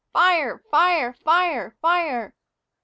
[0.13, 0.63] Fire!
[0.71, 1.13] Fire!
[1.13, 1.75] Fire!
[1.79, 2.33] Fire!